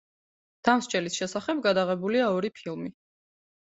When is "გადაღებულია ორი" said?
1.69-2.55